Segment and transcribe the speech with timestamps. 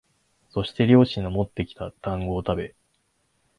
[0.49, 2.73] そして猟師のもってきた団子をたべ、